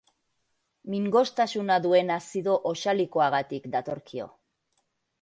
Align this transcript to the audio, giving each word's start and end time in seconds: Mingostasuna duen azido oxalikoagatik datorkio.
Mingostasuna 0.93 1.77
duen 1.85 2.11
azido 2.17 2.57
oxalikoagatik 2.73 3.71
datorkio. 3.79 4.31